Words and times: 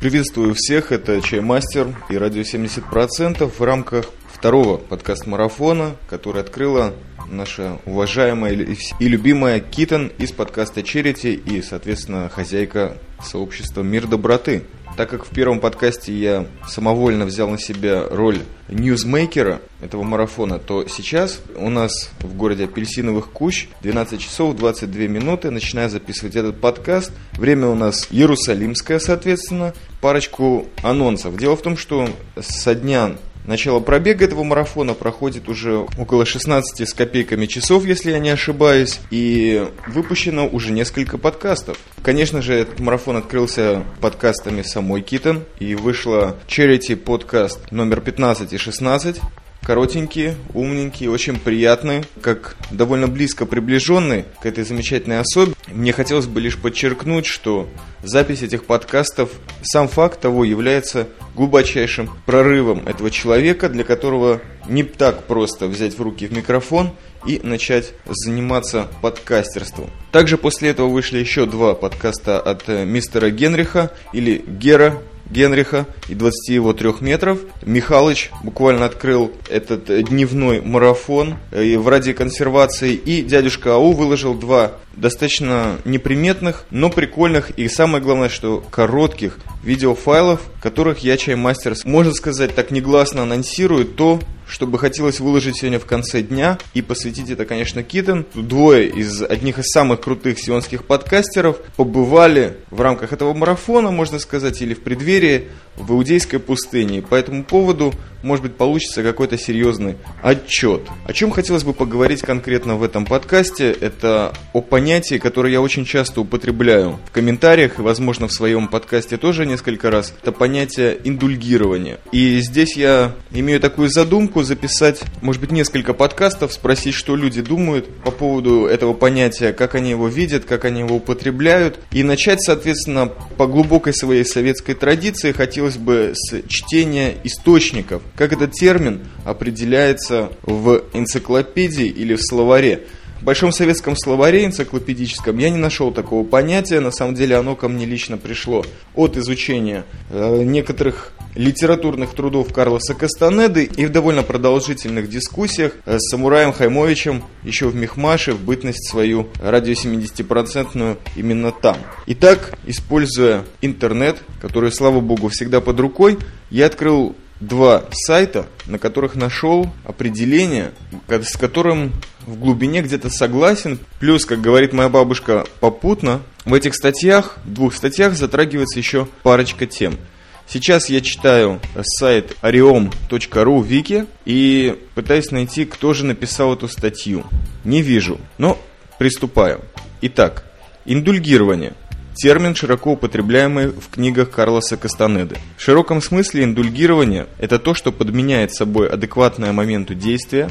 Приветствую 0.00 0.54
всех, 0.54 0.92
это 0.92 1.20
Чаймастер 1.20 1.88
и 2.08 2.16
Радио 2.16 2.42
70% 2.42 3.50
в 3.50 3.60
рамках 3.60 4.04
второго 4.32 4.76
подкаст-марафона, 4.76 5.96
который 6.08 6.40
открыла 6.40 6.94
наша 7.28 7.80
уважаемая 7.84 8.52
и 8.52 9.08
любимая 9.08 9.58
Китон 9.58 10.12
из 10.18 10.30
подкаста 10.30 10.84
Черити 10.84 11.34
и, 11.34 11.62
соответственно, 11.62 12.28
хозяйка 12.28 12.96
сообщества 13.20 13.82
Мир 13.82 14.06
Доброты. 14.06 14.62
Так 14.98 15.10
как 15.10 15.24
в 15.24 15.30
первом 15.30 15.60
подкасте 15.60 16.12
я 16.12 16.48
самовольно 16.66 17.24
взял 17.24 17.48
на 17.48 17.56
себя 17.56 18.02
роль 18.10 18.40
ньюзмейкера 18.68 19.60
этого 19.80 20.02
марафона, 20.02 20.58
то 20.58 20.88
сейчас 20.88 21.40
у 21.54 21.70
нас 21.70 22.10
в 22.18 22.34
городе 22.34 22.64
Апельсиновых 22.64 23.30
Кущ 23.30 23.68
12 23.82 24.20
часов 24.20 24.56
22 24.56 25.02
минуты. 25.02 25.52
Начинаю 25.52 25.88
записывать 25.88 26.34
этот 26.34 26.60
подкаст. 26.60 27.12
Время 27.34 27.68
у 27.68 27.76
нас 27.76 28.08
Иерусалимское, 28.10 28.98
соответственно. 28.98 29.72
Парочку 30.00 30.66
анонсов. 30.82 31.36
Дело 31.36 31.54
в 31.54 31.62
том, 31.62 31.76
что 31.76 32.10
со 32.36 32.74
дня 32.74 33.12
Начало 33.48 33.80
пробега 33.80 34.26
этого 34.26 34.44
марафона 34.44 34.92
проходит 34.92 35.48
уже 35.48 35.86
около 35.96 36.26
16 36.26 36.86
с 36.86 36.92
копейками 36.92 37.46
часов, 37.46 37.86
если 37.86 38.10
я 38.10 38.18
не 38.18 38.28
ошибаюсь, 38.28 39.00
и 39.10 39.66
выпущено 39.86 40.46
уже 40.46 40.70
несколько 40.70 41.16
подкастов. 41.16 41.78
Конечно 42.02 42.42
же, 42.42 42.52
этот 42.52 42.78
марафон 42.78 43.16
открылся 43.16 43.84
подкастами 44.02 44.60
самой 44.60 45.00
Китон, 45.00 45.44
и 45.60 45.74
вышло 45.74 46.36
Charity 46.46 46.94
подкаст 46.94 47.72
номер 47.72 48.02
15 48.02 48.52
и 48.52 48.58
16, 48.58 49.18
коротенькие, 49.62 50.34
умненькие, 50.52 51.10
очень 51.10 51.38
приятные, 51.38 52.04
как 52.20 52.56
довольно 52.70 53.08
близко 53.08 53.46
приближенные 53.46 54.26
к 54.42 54.46
этой 54.46 54.64
замечательной 54.64 55.20
особе. 55.20 55.54
Мне 55.68 55.92
хотелось 55.92 56.26
бы 56.26 56.40
лишь 56.42 56.58
подчеркнуть, 56.58 57.24
что 57.24 57.66
запись 58.02 58.42
этих 58.42 58.64
подкастов, 58.64 59.30
сам 59.62 59.88
факт 59.88 60.20
того 60.20 60.44
является 60.44 61.08
глубочайшим 61.38 62.10
прорывом 62.26 62.86
этого 62.86 63.10
человека, 63.10 63.68
для 63.68 63.84
которого 63.84 64.40
не 64.68 64.82
так 64.82 65.24
просто 65.24 65.68
взять 65.68 65.96
в 65.96 66.02
руки 66.02 66.26
в 66.26 66.32
микрофон 66.36 66.90
и 67.26 67.40
начать 67.42 67.94
заниматься 68.06 68.88
подкастерством. 69.02 69.88
Также 70.10 70.36
после 70.36 70.70
этого 70.70 70.88
вышли 70.88 71.18
еще 71.18 71.46
два 71.46 71.74
подкаста 71.74 72.40
от 72.40 72.68
э, 72.68 72.84
мистера 72.84 73.30
Генриха 73.30 73.92
или 74.12 74.44
Гера 74.46 75.00
Генриха 75.30 75.86
и 76.08 76.14
20 76.14 76.48
его 76.48 76.72
трех 76.72 77.00
метров. 77.00 77.38
Михалыч 77.64 78.30
буквально 78.42 78.86
открыл 78.86 79.32
этот 79.48 79.84
дневной 80.08 80.60
марафон 80.60 81.36
э, 81.52 81.76
в 81.76 81.86
ради 81.86 82.14
консервации. 82.14 82.94
И 82.94 83.22
дядюшка 83.22 83.74
Ау 83.74 83.92
выложил 83.92 84.34
два 84.34 84.72
достаточно 85.00 85.78
неприметных, 85.84 86.64
но 86.70 86.90
прикольных 86.90 87.50
и 87.50 87.68
самое 87.68 88.02
главное, 88.02 88.28
что 88.28 88.64
коротких 88.70 89.38
видеофайлов, 89.62 90.40
которых 90.62 91.00
я, 91.00 91.16
чаймастер, 91.16 91.74
можно 91.84 92.12
сказать, 92.12 92.54
так 92.54 92.70
негласно 92.70 93.22
анонсирует 93.22 93.96
то, 93.96 94.20
что 94.48 94.66
бы 94.66 94.78
хотелось 94.78 95.20
выложить 95.20 95.58
сегодня 95.58 95.78
в 95.78 95.84
конце 95.84 96.22
дня 96.22 96.58
и 96.74 96.80
посвятить 96.80 97.30
это, 97.30 97.44
конечно, 97.44 97.82
Китон. 97.82 98.24
Двое 98.34 98.88
из 98.88 99.22
одних 99.22 99.58
из 99.58 99.66
самых 99.66 100.00
крутых 100.00 100.38
сионских 100.38 100.84
подкастеров 100.84 101.58
побывали 101.76 102.56
в 102.70 102.80
рамках 102.80 103.12
этого 103.12 103.34
марафона, 103.34 103.90
можно 103.90 104.18
сказать, 104.18 104.62
или 104.62 104.74
в 104.74 104.80
преддверии 104.80 105.48
в 105.76 105.92
Иудейской 105.92 106.38
пустыне. 106.38 107.02
По 107.02 107.14
этому 107.14 107.44
поводу, 107.44 107.92
может 108.22 108.42
быть, 108.42 108.56
получится 108.56 109.02
какой-то 109.02 109.38
серьезный 109.38 109.96
отчет. 110.22 110.82
О 111.04 111.12
чем 111.12 111.30
хотелось 111.30 111.64
бы 111.64 111.72
поговорить 111.72 112.20
конкретно 112.22 112.76
в 112.76 112.82
этом 112.82 113.04
подкасте, 113.04 113.70
это 113.70 114.32
о 114.52 114.60
понятии, 114.60 115.18
которое 115.18 115.52
я 115.52 115.60
очень 115.60 115.84
часто 115.84 116.20
употребляю 116.20 116.98
в 117.06 117.10
комментариях 117.10 117.78
и, 117.78 117.82
возможно, 117.82 118.28
в 118.28 118.32
своем 118.32 118.68
подкасте 118.68 119.16
тоже 119.16 119.46
несколько 119.46 119.90
раз. 119.90 120.14
Это 120.20 120.32
понятие 120.32 120.98
индульгирования. 121.04 121.98
И 122.12 122.40
здесь 122.40 122.76
я 122.76 123.14
имею 123.30 123.60
такую 123.60 123.88
задумку, 123.88 124.42
записать, 124.42 125.02
может 125.22 125.40
быть, 125.40 125.52
несколько 125.52 125.94
подкастов, 125.94 126.52
спросить, 126.52 126.94
что 126.94 127.16
люди 127.16 127.42
думают 127.42 127.88
по 128.02 128.10
поводу 128.10 128.66
этого 128.66 128.94
понятия, 128.94 129.52
как 129.52 129.74
они 129.74 129.90
его 129.90 130.08
видят, 130.08 130.44
как 130.44 130.64
они 130.64 130.80
его 130.80 130.96
употребляют. 130.96 131.78
И 131.90 132.02
начать, 132.02 132.42
соответственно, 132.42 133.06
по 133.36 133.46
глубокой 133.46 133.94
своей 133.94 134.24
советской 134.24 134.74
традиции 134.74 135.32
хотелось 135.32 135.76
бы 135.76 136.12
с 136.14 136.42
чтения 136.48 137.16
источников. 137.24 138.02
Как 138.18 138.32
этот 138.32 138.50
термин 138.50 139.02
определяется 139.24 140.32
в 140.42 140.82
энциклопедии 140.92 141.86
или 141.86 142.16
в 142.16 142.20
словаре. 142.20 142.82
В 143.20 143.24
Большом 143.24 143.52
советском 143.52 143.96
словаре 143.96 144.44
энциклопедическом 144.44 145.38
я 145.38 145.50
не 145.50 145.56
нашел 145.56 145.92
такого 145.92 146.24
понятия, 146.24 146.80
на 146.80 146.90
самом 146.90 147.14
деле 147.14 147.36
оно 147.36 147.54
ко 147.54 147.68
мне 147.68 147.86
лично 147.86 148.16
пришло 148.16 148.64
от 148.96 149.16
изучения 149.16 149.84
э, 150.10 150.42
некоторых 150.42 151.12
литературных 151.36 152.12
трудов 152.14 152.52
Карлоса 152.52 152.94
Кастанеды 152.94 153.64
и 153.64 153.86
в 153.86 153.90
довольно 153.90 154.24
продолжительных 154.24 155.08
дискуссиях 155.08 155.76
с 155.86 156.10
Самураем 156.10 156.52
Хаймовичем 156.52 157.22
еще 157.44 157.68
в 157.68 157.76
Мехмаше 157.76 158.32
в 158.32 158.40
бытность 158.40 158.88
свою 158.88 159.28
радио 159.40 159.74
70-процентную 159.74 160.98
именно 161.14 161.52
там. 161.52 161.76
Итак, 162.06 162.58
используя 162.66 163.44
интернет, 163.62 164.16
который, 164.40 164.72
слава 164.72 165.00
богу, 165.00 165.28
всегда 165.28 165.60
под 165.60 165.78
рукой, 165.78 166.18
я 166.50 166.66
открыл 166.66 167.14
два 167.40 167.84
сайта, 167.92 168.46
на 168.66 168.78
которых 168.78 169.14
нашел 169.14 169.70
определение, 169.84 170.72
с 171.08 171.36
которым 171.36 171.92
в 172.26 172.38
глубине 172.38 172.82
где-то 172.82 173.10
согласен. 173.10 173.78
Плюс, 174.00 174.24
как 174.24 174.40
говорит 174.40 174.72
моя 174.72 174.88
бабушка, 174.88 175.44
попутно 175.60 176.22
в 176.44 176.54
этих 176.54 176.74
статьях, 176.74 177.38
в 177.44 177.52
двух 177.52 177.74
статьях 177.74 178.14
затрагивается 178.14 178.78
еще 178.78 179.08
парочка 179.22 179.66
тем– 179.66 179.96
Сейчас 180.50 180.88
я 180.88 181.02
читаю 181.02 181.60
сайт 181.82 182.34
ariom.ru 182.40 183.62
вики 183.62 184.06
и 184.24 184.78
пытаюсь 184.94 185.30
найти, 185.30 185.66
кто 185.66 185.92
же 185.92 186.06
написал 186.06 186.54
эту 186.54 186.68
статью. 186.68 187.24
Не 187.64 187.82
вижу, 187.82 188.18
но 188.38 188.58
приступаю. 188.98 189.60
Итак, 190.00 190.46
индульгирование. 190.86 191.74
Термин, 192.20 192.56
широко 192.56 192.94
употребляемый 192.94 193.68
в 193.68 193.90
книгах 193.92 194.32
Карлоса 194.32 194.76
Кастанеды. 194.76 195.36
В 195.56 195.62
широком 195.62 196.02
смысле 196.02 196.42
индульгирование– 196.42 197.28
это 197.38 197.60
то, 197.60 197.74
что 197.74 197.92
подменяет 197.92 198.52
собой 198.52 198.88
адекватное 198.88 199.52
моменту 199.52 199.94
действия, 199.94 200.48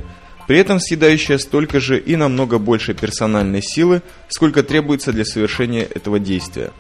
при 0.48 0.60
этом 0.60 0.80
съедающее 0.80 1.38
столько 1.38 1.82
же 1.82 2.00
и 2.00 2.16
намного 2.16 2.58
больше 2.58 2.94
персональной 2.94 3.62
силы, 3.62 4.02
сколько 4.30 4.64
требуется 4.64 5.12
для 5.12 5.26
совершения 5.26 5.84
этого 5.84 6.20
действия. 6.20 6.72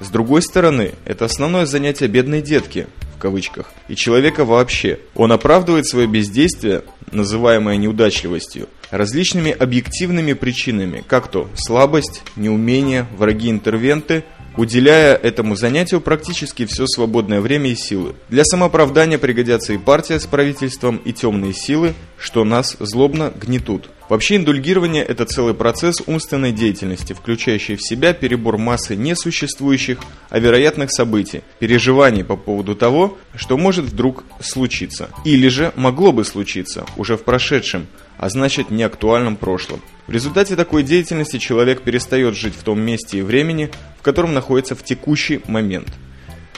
С 0.00 0.08
другой 0.08 0.42
стороны, 0.42 0.94
это 1.04 1.24
основное 1.24 1.64
занятие 1.64 2.08
бедной 2.08 2.42
детки, 2.42 2.88
кавычках, 3.22 3.72
и 3.86 3.94
человека 3.94 4.44
вообще. 4.44 4.98
Он 5.14 5.30
оправдывает 5.30 5.86
свое 5.86 6.08
бездействие, 6.08 6.82
называемое 7.12 7.76
неудачливостью, 7.76 8.68
различными 8.90 9.52
объективными 9.52 10.32
причинами, 10.32 11.04
как 11.06 11.28
то 11.28 11.48
слабость, 11.54 12.22
неумение, 12.34 13.06
враги-интервенты, 13.16 14.24
уделяя 14.56 15.14
этому 15.14 15.56
занятию 15.56 16.00
практически 16.00 16.66
все 16.66 16.86
свободное 16.86 17.40
время 17.40 17.70
и 17.70 17.74
силы. 17.74 18.14
Для 18.28 18.44
самооправдания 18.44 19.18
пригодятся 19.18 19.72
и 19.72 19.78
партия 19.78 20.20
с 20.20 20.26
правительством, 20.26 20.96
и 20.96 21.12
темные 21.12 21.52
силы, 21.52 21.94
что 22.18 22.44
нас 22.44 22.76
злобно 22.78 23.32
гнетут. 23.34 23.88
Вообще 24.08 24.36
индульгирование– 24.36 25.02
это 25.08 25.24
целый 25.24 25.54
процесс 25.54 26.02
умственной 26.06 26.52
деятельности, 26.52 27.14
включающий 27.14 27.76
в 27.76 27.82
себя 27.82 28.12
перебор 28.12 28.58
массы 28.58 28.94
несуществующих, 28.94 30.00
а 30.28 30.38
вероятных 30.38 30.92
событий, 30.92 31.42
переживаний 31.60 32.22
по 32.22 32.36
поводу 32.36 32.74
того, 32.74 33.16
что 33.34 33.56
может 33.56 33.86
вдруг 33.86 34.24
случиться. 34.40 35.08
Или 35.24 35.48
же 35.48 35.72
могло 35.76 36.12
бы 36.12 36.24
случиться 36.24 36.84
уже 36.96 37.16
в 37.16 37.24
прошедшем, 37.24 37.86
а 38.22 38.28
значит 38.28 38.70
неактуальном 38.70 39.34
прошлом. 39.34 39.80
В 40.06 40.12
результате 40.12 40.54
такой 40.54 40.84
деятельности 40.84 41.38
человек 41.38 41.82
перестает 41.82 42.36
жить 42.36 42.54
в 42.54 42.62
том 42.62 42.80
месте 42.80 43.18
и 43.18 43.22
времени, 43.22 43.68
в 43.98 44.02
котором 44.02 44.32
находится 44.32 44.76
в 44.76 44.84
текущий 44.84 45.40
момент. 45.48 45.88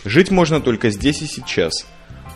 Жить 0.05 0.31
можно 0.31 0.61
только 0.61 0.91
здесь 0.91 1.23
и 1.23 1.27
сейчас, 1.27 1.87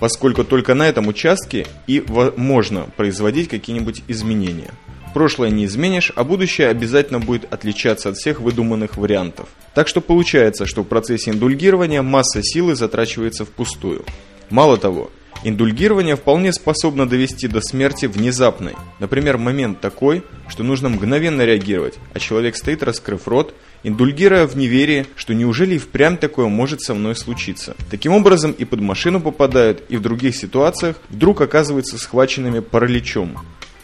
поскольку 0.00 0.44
только 0.44 0.73
на 0.73 0.88
этом 0.88 1.08
участке 1.08 1.67
и 1.87 2.02
можно 2.38 2.85
производить 2.97 3.50
какие-нибудь 3.50 4.02
изменения. 4.08 4.70
Прошлое 5.12 5.50
не 5.50 5.67
изменишь, 5.67 6.11
а 6.17 6.25
будущее 6.25 6.69
обязательно 6.69 7.20
будет 7.20 7.52
отличаться 7.52 8.08
от 8.08 8.17
всех 8.17 8.41
выдуманных 8.41 8.97
вариантов. 8.97 9.50
Так 9.75 9.88
что 9.88 10.00
получается, 10.00 10.64
что 10.64 10.85
в 10.85 10.87
процессе 10.87 11.32
индульгирования 11.32 12.00
масса 12.00 12.41
силы 12.43 12.75
затрачивается 12.75 13.44
впустую. 13.44 14.06
Мало 14.49 14.79
того, 14.79 15.11
Индульгирование 15.44 16.17
вполне 16.17 16.52
способно 16.52 17.08
довести 17.08 17.46
до 17.46 17.61
смерти 17.61 18.06
внезапной. 18.06 18.75
Например, 18.99 19.38
момент 19.38 19.81
такой, 19.81 20.25
что 20.49 20.64
нужно 20.64 20.88
мгновенно 20.88 21.43
реагировать, 21.43 21.94
а 22.12 22.19
человек 22.19 22.56
стоит, 22.56 22.82
раскрыв 22.82 23.29
рот, 23.29 23.55
индульгируя 23.85 24.46
в 24.46 24.56
неверии, 24.56 25.06
что 25.14 25.35
неужели 25.35 25.76
и 25.76 25.79
впрямь 25.79 26.17
такое 26.17 26.49
может 26.49 26.81
со 26.81 26.94
мной 26.94 27.14
случиться. 27.14 27.76
Таким 27.90 28.12
образом 28.12 28.50
и 28.52 28.64
под 28.64 28.81
машину 28.81 29.20
попадают, 29.20 29.85
и 29.88 29.96
в 29.96 30.02
других 30.02 30.35
ситуациях 30.35 30.96
вдруг 31.08 31.40
оказываются 31.40 31.99
схваченными 31.99 32.61
параличом. 32.61 33.38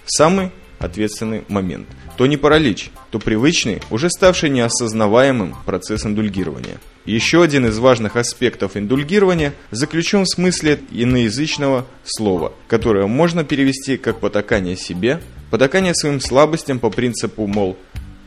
Самый 0.06 0.50
ответственный 0.78 1.44
момент. 1.48 1.86
То 2.16 2.26
не 2.26 2.36
паралич, 2.36 2.90
то 3.10 3.18
привычный, 3.18 3.80
уже 3.90 4.08
ставший 4.10 4.50
неосознаваемым 4.50 5.56
процесс 5.66 6.06
индульгирования. 6.06 6.78
Еще 7.04 7.42
один 7.42 7.66
из 7.66 7.78
важных 7.78 8.16
аспектов 8.16 8.76
индульгирования 8.76 9.52
заключен 9.70 10.22
в 10.22 10.28
смысле 10.28 10.80
иноязычного 10.90 11.86
слова, 12.04 12.52
которое 12.66 13.06
можно 13.06 13.44
перевести 13.44 13.96
как 13.96 14.20
потакание 14.20 14.76
себе, 14.76 15.20
потакание 15.50 15.94
своим 15.94 16.20
слабостям 16.20 16.78
по 16.78 16.88
принципу, 16.90 17.46
мол, 17.46 17.76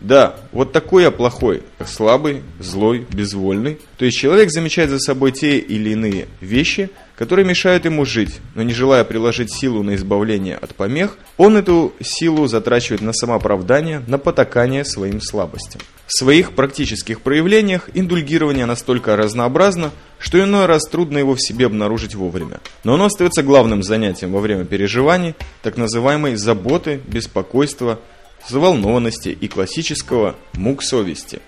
да, 0.01 0.35
вот 0.51 0.71
такой 0.71 1.03
я 1.03 1.11
плохой, 1.11 1.63
слабый, 1.85 2.43
злой, 2.59 3.05
безвольный. 3.11 3.79
То 3.97 4.05
есть 4.05 4.17
человек 4.17 4.51
замечает 4.51 4.89
за 4.89 4.99
собой 4.99 5.31
те 5.31 5.57
или 5.57 5.91
иные 5.91 6.27
вещи, 6.39 6.89
которые 7.17 7.45
мешают 7.45 7.85
ему 7.85 8.05
жить, 8.05 8.39
но 8.53 8.61
не 8.61 8.73
желая 8.73 9.03
приложить 9.03 9.51
силу 9.51 9.81
на 9.81 9.95
избавление 9.95 10.55
от 10.55 10.75
помех, 10.75 11.17
он 11.37 11.57
эту 11.57 11.93
силу 11.99 12.47
затрачивает 12.47 13.01
на 13.01 13.11
самооправдание, 13.11 14.03
на 14.05 14.19
потакание 14.19 14.85
своим 14.85 15.19
слабостям. 15.19 15.81
В 16.05 16.15
своих 16.15 16.51
практических 16.51 17.21
проявлениях 17.21 17.89
индульгирование 17.95 18.67
настолько 18.67 19.15
разнообразно, 19.15 19.91
что 20.19 20.41
иной 20.41 20.67
раз 20.67 20.83
трудно 20.83 21.17
его 21.17 21.33
в 21.33 21.41
себе 21.41 21.65
обнаружить 21.65 22.13
вовремя. 22.13 22.61
Но 22.83 22.93
оно 22.93 23.05
остается 23.05 23.41
главным 23.41 23.81
занятием 23.81 24.31
во 24.31 24.39
время 24.39 24.63
переживаний, 24.63 25.33
так 25.63 25.75
называемой 25.75 26.35
заботы, 26.35 27.01
беспокойства, 27.07 27.99
заволнованности 28.47 29.29
и 29.29 29.47
классического 29.47 30.35
мук 30.53 30.83
совести. 30.83 31.39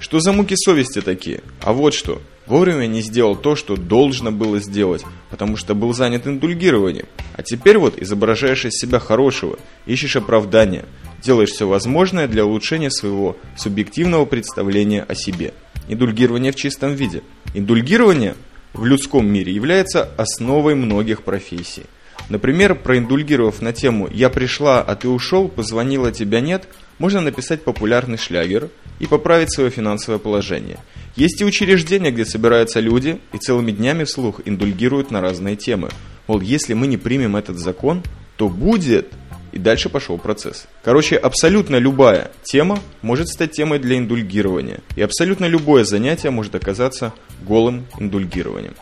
Что 0.00 0.20
за 0.20 0.32
муки 0.32 0.54
совести 0.56 1.00
такие? 1.00 1.40
А 1.60 1.72
вот 1.72 1.94
что. 1.94 2.20
Вовремя 2.46 2.86
не 2.86 3.00
сделал 3.00 3.36
то, 3.36 3.56
что 3.56 3.74
должно 3.74 4.30
было 4.30 4.60
сделать, 4.60 5.02
потому 5.30 5.56
что 5.56 5.74
был 5.74 5.94
занят 5.94 6.26
индульгированием. 6.26 7.06
А 7.36 7.42
теперь 7.42 7.78
вот 7.78 8.00
изображаешь 8.00 8.66
из 8.66 8.72
себя 8.72 8.98
хорошего, 8.98 9.58
ищешь 9.86 10.16
оправдания, 10.16 10.84
делаешь 11.22 11.50
все 11.50 11.66
возможное 11.66 12.28
для 12.28 12.44
улучшения 12.44 12.90
своего 12.90 13.36
субъективного 13.56 14.26
представления 14.26 15.02
о 15.02 15.14
себе. 15.14 15.54
Индульгирование 15.88 16.52
в 16.52 16.56
чистом 16.56 16.94
виде. 16.94 17.22
Индульгирование 17.54 18.34
в 18.74 18.84
людском 18.84 19.26
мире 19.26 19.52
является 19.52 20.02
основой 20.18 20.74
многих 20.74 21.22
профессий. 21.22 21.84
Например, 22.28 22.74
проиндульгировав 22.74 23.60
на 23.60 23.72
тему 23.72 24.08
«Я 24.10 24.30
пришла, 24.30 24.80
а 24.80 24.94
ты 24.96 25.08
ушел, 25.08 25.48
позвонила, 25.48 26.10
тебя 26.10 26.40
нет», 26.40 26.68
можно 26.98 27.20
написать 27.20 27.62
популярный 27.62 28.18
шлягер 28.18 28.70
и 28.98 29.06
поправить 29.06 29.52
свое 29.52 29.70
финансовое 29.70 30.18
положение. 30.18 30.78
Есть 31.16 31.40
и 31.40 31.44
учреждения, 31.44 32.10
где 32.10 32.24
собираются 32.24 32.80
люди 32.80 33.20
и 33.32 33.38
целыми 33.38 33.72
днями 33.72 34.04
вслух 34.04 34.40
индульгируют 34.44 35.10
на 35.10 35.20
разные 35.20 35.56
темы. 35.56 35.90
Мол, 36.26 36.40
если 36.40 36.74
мы 36.74 36.86
не 36.86 36.96
примем 36.96 37.36
этот 37.36 37.58
закон, 37.58 38.02
то 38.36 38.48
будет... 38.48 39.12
И 39.52 39.58
дальше 39.58 39.88
пошел 39.88 40.18
процесс. 40.18 40.66
Короче, 40.82 41.14
абсолютно 41.14 41.76
любая 41.76 42.32
тема 42.42 42.80
может 43.02 43.28
стать 43.28 43.52
темой 43.52 43.78
для 43.78 43.98
индульгирования. 43.98 44.80
И 44.96 45.02
абсолютно 45.02 45.44
любое 45.44 45.84
занятие 45.84 46.30
может 46.30 46.56
оказаться 46.56 47.12
голым 47.42 47.86
индульгированием. 48.00 48.74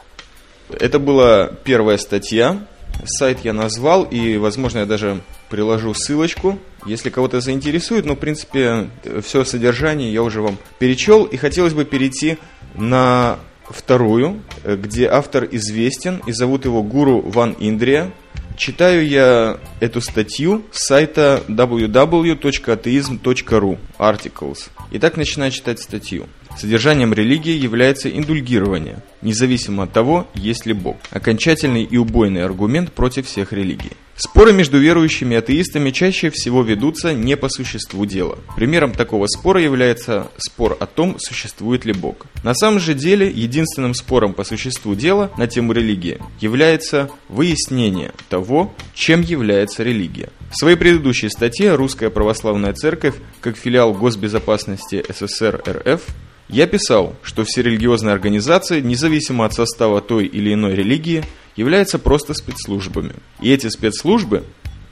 Это 0.71 0.99
была 0.99 1.49
первая 1.65 1.99
статья 1.99 2.67
Сайт 3.05 3.41
я 3.45 3.53
назвал, 3.53 4.05
и, 4.05 4.37
возможно, 4.37 4.81
я 4.81 4.87
даже 4.87 5.21
приложу 5.51 5.93
ссылочку, 5.95 6.59
если 6.87 7.11
кого-то 7.11 7.41
заинтересует. 7.41 8.07
Но, 8.07 8.15
в 8.15 8.19
принципе, 8.19 8.89
все 9.23 9.45
содержание 9.45 10.13
я 10.13 10.23
уже 10.23 10.41
вам 10.41 10.57
перечел, 10.79 11.25
и 11.25 11.37
хотелось 11.37 11.75
бы 11.75 11.85
перейти 11.85 12.39
на 12.75 13.39
вторую, 13.69 14.43
где 14.65 15.09
автор 15.09 15.49
известен, 15.51 16.23
и 16.27 16.33
зовут 16.33 16.65
его 16.65 16.83
Гуру 16.83 17.21
Ван 17.23 17.55
Индрия. 17.59 18.13
Читаю 18.57 19.07
я 19.07 19.59
эту 19.81 20.01
статью 20.01 20.63
с 20.71 20.87
сайта 20.87 21.43
www.ateism.ru 21.49 23.79
articles. 23.99 24.71
Итак, 24.93 25.17
начинаю 25.17 25.51
читать 25.51 25.81
статью. 25.81 26.29
Содержанием 26.59 27.13
религии 27.13 27.57
является 27.57 28.11
индульгирование, 28.11 28.99
независимо 29.21 29.85
от 29.85 29.93
того, 29.93 30.29
есть 30.35 30.67
ли 30.67 30.73
Бог. 30.73 30.97
Окончательный 31.11 31.83
и 31.83 31.97
убойный 31.97 32.45
аргумент 32.45 32.93
против 32.93 33.27
всех 33.27 33.53
религий. 33.53 33.93
Споры 34.25 34.53
между 34.53 34.79
верующими 34.79 35.35
и 35.35 35.39
атеистами 35.39 35.91
чаще 35.91 36.31
всего 36.31 36.63
ведутся 36.63 37.13
не 37.13 37.37
по 37.37 37.49
существу 37.49 38.07
дела. 38.07 38.39
Примером 38.55 38.93
такого 38.93 39.27
спора 39.27 39.61
является 39.61 40.31
спор 40.37 40.77
о 40.79 40.87
том, 40.87 41.17
существует 41.19 41.85
ли 41.85 41.93
Бог. 41.93 42.27
На 42.45 42.55
самом 42.55 42.79
же 42.79 42.95
деле, 42.95 43.29
единственным 43.29 43.95
спором 43.95 44.33
по 44.33 44.45
существу 44.45 44.95
дела 44.95 45.33
на 45.39 45.49
тему 45.49 45.73
религии 45.73 46.21
является 46.39 47.11
выяснение 47.29 48.13
того, 48.29 48.73
чем 48.95 49.23
является 49.23 49.83
религия. 49.83 50.31
В 50.53 50.57
своей 50.57 50.77
предыдущей 50.77 51.29
статье 51.29 51.75
«Русская 51.75 52.09
православная 52.09 52.75
церковь 52.75 53.17
как 53.41 53.57
филиал 53.57 53.93
госбезопасности 53.93 55.05
СССР 55.09 55.65
РФ» 55.67 56.01
Я 56.49 56.69
писал, 56.69 57.17
что 57.23 57.45
все 57.45 57.63
религиозные 57.63 58.13
организации, 58.13 58.81
независимо 58.81 59.47
от 59.47 59.55
состава 59.55 60.01
той 60.01 60.27
или 60.27 60.53
иной 60.53 60.75
религии, 60.77 61.25
являются 61.57 61.99
просто 61.99 62.35
спецслужбами. 62.35 63.15
И 63.41 63.51
эти 63.53 63.69
спецслужбы, 63.69 64.45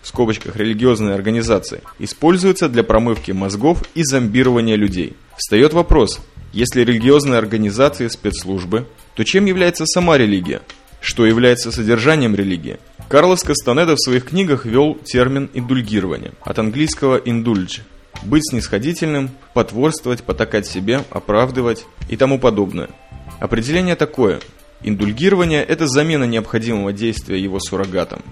в 0.02 0.08
скобочках 0.08 0.56
религиозные 0.56 1.14
организации, 1.14 1.82
используются 1.98 2.68
для 2.68 2.82
промывки 2.82 3.32
мозгов 3.32 3.82
и 3.94 4.02
зомбирования 4.02 4.76
людей. 4.76 5.16
Встает 5.36 5.72
вопрос, 5.72 6.20
если 6.52 6.82
религиозные 6.82 7.38
организации 7.38 8.08
спецслужбы, 8.08 8.86
то 9.14 9.24
чем 9.24 9.44
является 9.44 9.86
сама 9.86 10.18
религия? 10.18 10.62
Что 11.00 11.24
является 11.24 11.72
содержанием 11.72 12.34
религии? 12.34 12.78
Карлос 13.08 13.42
Кастанеда 13.42 13.96
в 13.96 14.00
своих 14.00 14.26
книгах 14.26 14.66
вел 14.66 14.94
термин 14.94 15.50
«индульгирование» 15.54 16.32
от 16.42 16.58
английского 16.58 17.18
«indulge», 17.18 17.80
быть 18.22 18.48
снисходительным, 18.48 19.30
потворствовать, 19.54 20.22
потакать 20.22 20.66
себе, 20.66 21.04
оправдывать 21.10 21.86
и 22.08 22.16
тому 22.16 22.38
подобное. 22.38 22.90
Определение 23.38 23.96
такое. 23.96 24.40
Индульгирование– 24.82 25.62
это 25.68 25.86
замена 25.86 26.24
необходимого 26.24 26.92
действия 26.92 27.38
его 27.38 27.60
суррогатом. 27.60 28.22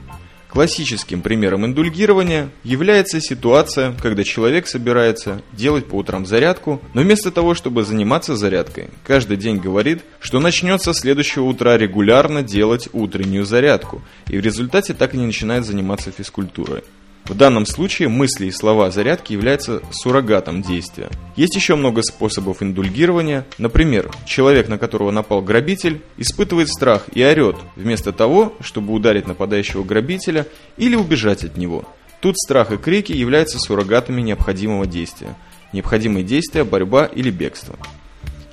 Классическим 0.49 1.21
примером 1.21 1.67
индульгирования 1.67 2.49
является 2.65 3.21
ситуация, 3.21 3.95
когда 4.01 4.25
человек 4.25 4.67
собирается 4.67 5.43
делать 5.53 5.87
по 5.87 5.97
утрам 5.97 6.25
зарядку, 6.25 6.81
но 6.95 7.03
вместо 7.03 7.31
того, 7.31 7.55
чтобы 7.55 7.85
заниматься 7.85 8.35
зарядкой, 8.35 8.89
каждый 9.07 9.37
день 9.37 9.59
говорит, 9.59 10.03
что 10.21 10.41
начнет 10.41 10.81
со 10.81 10.95
следующего 10.95 11.45
утра 11.45 11.77
регулярно 11.77 12.43
делать 12.43 12.89
утреннюю 12.95 13.45
зарядку, 13.45 14.01
и 14.27 14.39
в 14.39 14.41
результате 14.41 14.95
так 14.95 15.13
и 15.13 15.19
не 15.19 15.27
начинает 15.27 15.67
заниматься 15.67 16.11
физкультурой. 16.11 16.83
В 17.29 17.35
данном 17.35 17.67
случае 17.67 18.09
мысли 18.09 18.47
и 18.47 18.51
слова 18.51 18.91
зарядки 18.91 19.35
являются 19.35 19.83
суррогатом 19.93 20.63
действия. 20.63 21.11
Есть 21.37 21.57
еще 21.57 21.77
много 21.77 22.03
способов 22.03 22.63
индульгирования. 22.63 23.45
Например, 23.59 24.11
человек, 24.25 24.69
на 24.69 24.79
которого 24.79 25.11
напал 25.11 25.43
грабитель, 25.43 26.01
испытывает 26.17 26.71
страх 26.71 27.05
и 27.13 27.23
орет, 27.23 27.57
вместо 27.77 28.13
того, 28.13 28.55
чтобы 28.61 28.95
ударить 28.95 29.27
нападающего 29.27 29.85
грабителя 29.85 30.47
или 30.79 30.97
убежать 30.97 31.45
от 31.45 31.59
него. 31.59 31.85
Тут 32.21 32.39
страх 32.39 32.73
и 32.73 32.79
крики 32.79 33.13
являются 33.13 33.59
суррогатами 33.59 34.23
необходимого 34.23 34.87
действия. 34.87 35.37
Необходимые 35.75 36.25
действия– 36.25 36.65
борьба 36.65 37.05
или 37.05 37.31
бегство. 37.31 37.77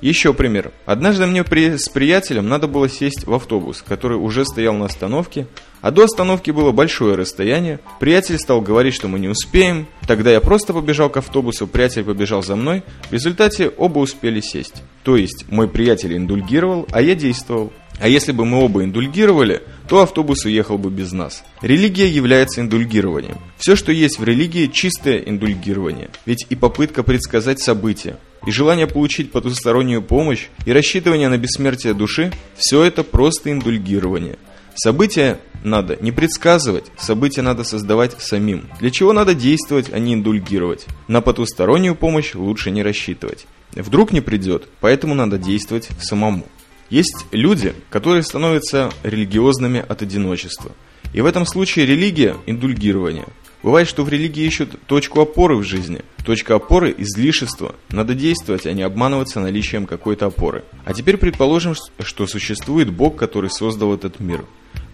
Еще 0.02 0.34
пример. 0.34 0.72
Однажды 0.84 1.26
мне 1.26 1.42
при... 1.42 1.78
с 1.78 1.88
приятелем 1.88 2.48
надо 2.48 2.68
было 2.68 2.88
сесть 2.88 3.26
в 3.26 3.32
автобус, 3.32 3.82
который 3.82 4.18
уже 4.18 4.44
стоял 4.44 4.74
на 4.74 4.84
остановке, 4.84 5.46
а 5.86 5.92
до 5.92 6.02
остановки 6.02 6.50
было 6.50 6.72
большое 6.72 7.14
расстояние. 7.14 7.78
Приятель 8.00 8.40
стал 8.40 8.60
говорить, 8.60 8.92
что 8.92 9.06
мы 9.06 9.20
не 9.20 9.28
успеем. 9.28 9.86
Тогда 10.08 10.32
я 10.32 10.40
просто 10.40 10.72
побежал 10.72 11.10
к 11.10 11.16
автобусу, 11.16 11.68
приятель 11.68 12.02
побежал 12.02 12.42
за 12.42 12.56
мной. 12.56 12.82
В 13.08 13.12
результате 13.12 13.68
оба 13.68 14.00
успели 14.00 14.40
сесть. 14.40 14.82
То 15.04 15.14
есть 15.14 15.44
мой 15.48 15.68
приятель 15.68 16.16
индульгировал, 16.16 16.88
а 16.90 17.00
я 17.00 17.14
действовал. 17.14 17.72
А 18.00 18.08
если 18.08 18.32
бы 18.32 18.44
мы 18.44 18.64
оба 18.64 18.82
индульгировали, 18.82 19.62
то 19.88 20.02
автобус 20.02 20.44
уехал 20.44 20.76
бы 20.76 20.90
без 20.90 21.12
нас. 21.12 21.44
Религия 21.62 22.08
является 22.08 22.62
индульгированием. 22.62 23.38
Все, 23.56 23.76
что 23.76 23.92
есть 23.92 24.18
в 24.18 24.24
религии, 24.24 24.66
чистое 24.66 25.18
индульгирование. 25.18 26.10
Ведь 26.24 26.46
и 26.50 26.56
попытка 26.56 27.04
предсказать 27.04 27.60
события, 27.60 28.18
и 28.44 28.50
желание 28.50 28.88
получить 28.88 29.30
потустороннюю 29.30 30.02
помощь, 30.02 30.48
и 30.64 30.72
рассчитывание 30.72 31.28
на 31.28 31.38
бессмертие 31.38 31.94
души– 31.94 32.32
все 32.56 32.82
это 32.82 33.04
просто 33.04 33.52
индульгирование. 33.52 34.36
События 34.78 35.38
надо 35.64 35.96
не 36.00 36.12
предсказывать, 36.12 36.84
события 36.96 37.42
надо 37.42 37.64
создавать 37.64 38.20
самим. 38.20 38.68
Для 38.80 38.90
чего 38.90 39.12
надо 39.12 39.34
действовать, 39.34 39.92
а 39.92 39.98
не 39.98 40.14
индульгировать. 40.14 40.86
На 41.08 41.20
потустороннюю 41.20 41.94
помощь 41.94 42.34
лучше 42.34 42.70
не 42.70 42.82
рассчитывать. 42.82 43.46
Вдруг 43.72 44.12
не 44.12 44.20
придет, 44.20 44.68
поэтому 44.80 45.14
надо 45.14 45.38
действовать 45.38 45.88
самому. 46.00 46.46
Есть 46.88 47.26
люди, 47.32 47.74
которые 47.90 48.22
становятся 48.22 48.90
религиозными 49.02 49.84
от 49.86 50.02
одиночества. 50.02 50.72
И 51.12 51.20
в 51.20 51.26
этом 51.26 51.46
случае 51.46 51.86
религия– 51.86 52.36
индульгирование. 52.46 53.26
Бывает, 53.66 53.88
что 53.88 54.04
в 54.04 54.08
религии 54.08 54.44
ищут 54.44 54.80
точку 54.86 55.20
опоры 55.20 55.56
в 55.56 55.64
жизни. 55.64 56.02
Точка 56.24 56.54
опоры– 56.54 56.94
излишество. 56.98 57.74
Надо 57.88 58.14
действовать, 58.14 58.64
а 58.64 58.72
не 58.72 58.82
обманываться 58.82 59.40
наличием 59.40 59.88
какой-то 59.88 60.26
опоры. 60.26 60.62
А 60.84 60.94
теперь 60.94 61.16
предположим, 61.16 61.74
что 61.98 62.28
существует 62.28 62.92
Бог, 62.92 63.16
который 63.16 63.50
создал 63.50 63.92
этот 63.92 64.20
мир. 64.20 64.44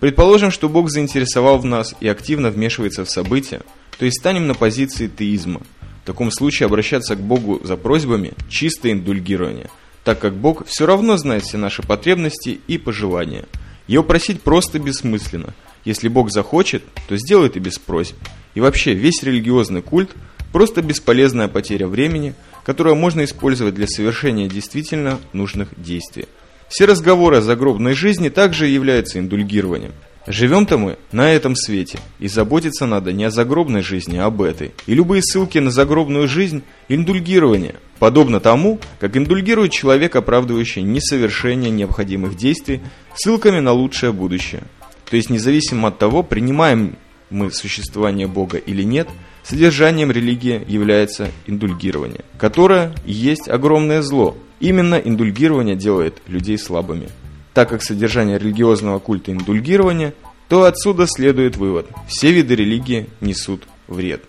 Предположим, 0.01 0.51
что 0.51 0.71
Бог 0.71 0.89
заинтересовал 0.89 1.59
в 1.59 1.67
нас 1.67 1.95
и 2.01 2.09
активно 2.09 2.51
вмешивается 2.51 3.05
в 3.05 3.11
события, 3.11 3.61
то 3.99 4.07
есть 4.07 4.19
станем 4.19 4.47
на 4.47 4.55
позиции 4.55 5.07
теизма. 5.07 5.61
В 6.03 6.07
таком 6.07 6.31
случае 6.31 6.65
обращаться 6.65 7.15
к 7.15 7.21
Богу 7.21 7.61
за 7.63 7.77
просьбами– 7.77 8.33
чистое 8.49 8.93
индульгирование, 8.93 9.69
так 10.03 10.19
как 10.19 10.35
Бог 10.35 10.65
все 10.67 10.87
равно 10.87 11.19
знает 11.19 11.43
все 11.43 11.59
наши 11.59 11.83
потребности 11.83 12.59
и 12.69 12.79
пожелания. 12.79 13.45
Его 13.87 14.03
просить 14.03 14.41
просто 14.41 14.79
бессмысленно. 14.79 15.53
Если 15.85 16.09
Бог 16.09 16.31
захочет, 16.31 16.83
то 17.07 17.19
сделает 17.19 17.59
и 17.59 17.61
без 17.61 17.79
просьб. 17.79 18.17
И 18.55 18.61
вообще, 18.61 18.95
весь 18.95 19.23
религиозный 19.23 19.83
культ– 19.83 20.11
просто 20.53 20.83
бесполезная 20.83 21.49
потеря 21.49 21.89
времени, 21.89 22.35
которую 22.65 22.95
можно 22.95 23.25
использовать 23.25 23.75
для 23.75 23.87
совершения 23.87 24.49
действительно 24.49 25.19
нужных 25.33 25.69
действий. 25.77 26.27
Все 26.69 26.85
разговоры 26.85 27.39
о 27.39 27.43
загробной 27.43 27.95
жизни 27.95 28.29
также 28.29 28.67
являются 28.67 29.19
индульгированием. 29.19 29.93
Живем-то 30.27 30.79
мы 30.79 30.99
на 31.11 31.33
этом 31.33 31.57
свете, 31.57 31.99
и 32.21 32.29
заботиться 32.29 32.87
надо 32.87 33.13
не 33.13 33.25
о 33.25 33.31
загробной 33.31 33.83
жизни, 33.83 34.19
а 34.19 34.27
об 34.27 34.41
этой. 34.41 34.71
И 34.87 34.95
любые 34.95 35.21
ссылки 35.21 35.59
на 35.59 35.73
загробную 35.73 36.29
жизнь– 36.29 36.63
индульгирование, 36.89 37.75
подобно 37.99 38.39
тому, 38.39 38.79
как 39.01 39.17
индульгирует 39.17 39.73
человек, 39.73 40.15
оправдывающий 40.15 40.83
несовершение 40.83 41.73
необходимых 41.73 42.37
действий 42.37 42.81
ссылками 43.17 43.59
на 43.59 43.73
лучшее 43.73 44.13
будущее. 44.13 44.63
То 45.11 45.17
есть 45.17 45.29
независимо 45.29 45.89
от 45.89 45.99
того, 45.99 46.23
принимаем 46.23 46.97
мы 47.33 47.51
существование 47.51 48.27
Бога 48.27 48.59
или 48.59 48.83
нет, 48.83 49.09
содержанием 49.43 50.11
религии 50.11 50.63
является 50.67 51.31
индульгирование, 51.47 52.25
которое 52.39 52.95
есть 53.05 53.49
огромное 53.49 54.03
зло– 54.03 54.37
Именно 54.63 54.95
индульгирование 54.95 55.75
делает 55.75 56.23
людей 56.29 56.57
слабыми. 56.57 57.09
Так 57.53 57.71
как 57.71 57.83
содержание 57.83 58.39
религиозного 58.39 59.01
культа 59.01 59.33
индульгирования, 59.33 60.15
то 60.49 60.63
отсюда 60.63 61.07
следует 61.09 61.57
вывод– 61.57 61.89
все 62.09 62.31
виды 62.31 62.55
религии 62.55 63.09
несут 63.21 63.65
вред. 63.89 64.23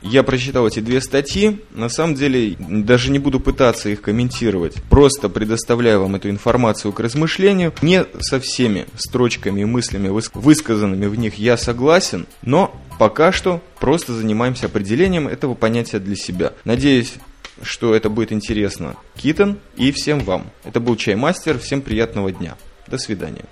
Я 0.00 0.22
прочитал 0.22 0.66
эти 0.66 0.80
две 0.80 1.00
статьи, 1.00 1.60
на 1.72 1.88
самом 1.88 2.14
деле 2.14 2.56
даже 2.58 3.10
не 3.10 3.18
буду 3.18 3.40
пытаться 3.40 3.88
их 3.88 4.00
комментировать, 4.00 4.76
просто 4.88 5.28
предоставляю 5.28 6.02
вам 6.02 6.14
эту 6.14 6.30
информацию 6.30 6.92
к 6.92 7.00
размышлению. 7.00 7.72
Не 7.82 8.06
со 8.20 8.38
всеми 8.38 8.86
строчками 8.96 9.62
и 9.62 9.64
мыслями, 9.64 10.08
высказанными 10.34 11.06
в 11.06 11.16
них, 11.16 11.34
я 11.34 11.56
согласен, 11.56 12.26
но 12.42 12.74
пока 12.98 13.32
что 13.32 13.60
просто 13.80 14.12
занимаемся 14.12 14.66
определением 14.66 15.26
этого 15.26 15.54
понятия 15.54 15.98
для 15.98 16.16
себя. 16.16 16.52
Надеюсь, 16.64 17.14
что 17.62 17.94
это 17.94 18.08
будет 18.08 18.32
интересно 18.32 18.96
Китон 19.16 19.58
и 19.76 19.90
всем 19.92 20.20
вам. 20.20 20.50
Это 20.64 20.80
был 20.80 20.96
Чаймастер. 20.96 21.58
Всем 21.58 21.82
приятного 21.82 22.30
дня. 22.30 22.56
До 22.86 22.98
свидания. 22.98 23.44